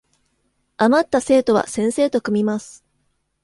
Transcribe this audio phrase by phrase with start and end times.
[0.77, 2.83] あまった生徒は先生と組みます